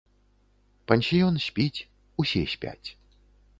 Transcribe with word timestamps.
Пансіён 0.91 1.37
спіць, 1.47 1.85
усе 2.25 2.43
спяць. 2.57 2.87